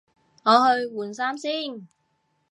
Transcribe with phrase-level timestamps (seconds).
[0.03, 0.03] 我
[0.75, 1.87] 去換衫先